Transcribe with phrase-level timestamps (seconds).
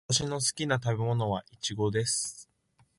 [0.07, 2.49] 私の好きな食べ物はイチゴです。